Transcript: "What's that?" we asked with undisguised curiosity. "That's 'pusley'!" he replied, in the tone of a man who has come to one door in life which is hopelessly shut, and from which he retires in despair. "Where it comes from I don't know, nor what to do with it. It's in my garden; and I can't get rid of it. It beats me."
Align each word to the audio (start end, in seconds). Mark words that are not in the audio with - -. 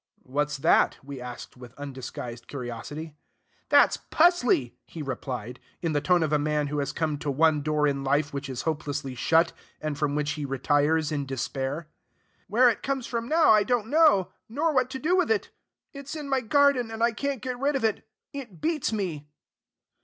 "What's 0.23 0.57
that?" 0.57 0.97
we 1.03 1.21
asked 1.21 1.55
with 1.57 1.75
undisguised 1.75 2.47
curiosity. 2.47 3.13
"That's 3.69 3.97
'pusley'!" 3.97 4.73
he 4.87 5.03
replied, 5.03 5.59
in 5.79 5.93
the 5.93 6.01
tone 6.01 6.23
of 6.23 6.33
a 6.33 6.39
man 6.39 6.65
who 6.69 6.79
has 6.79 6.91
come 6.91 7.19
to 7.19 7.29
one 7.29 7.61
door 7.61 7.85
in 7.85 8.03
life 8.03 8.33
which 8.33 8.49
is 8.49 8.63
hopelessly 8.63 9.13
shut, 9.13 9.53
and 9.79 9.95
from 9.95 10.15
which 10.15 10.31
he 10.31 10.43
retires 10.43 11.11
in 11.11 11.27
despair. 11.27 11.87
"Where 12.47 12.67
it 12.67 12.81
comes 12.81 13.05
from 13.05 13.31
I 13.31 13.61
don't 13.61 13.89
know, 13.91 14.31
nor 14.49 14.73
what 14.73 14.89
to 14.89 14.97
do 14.97 15.15
with 15.15 15.29
it. 15.29 15.51
It's 15.93 16.15
in 16.15 16.27
my 16.27 16.41
garden; 16.41 16.89
and 16.89 17.03
I 17.03 17.11
can't 17.11 17.43
get 17.43 17.59
rid 17.59 17.75
of 17.75 17.83
it. 17.83 18.03
It 18.33 18.59
beats 18.59 18.91
me." 18.91 19.29